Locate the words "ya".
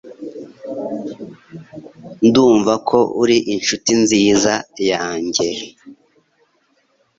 4.89-5.03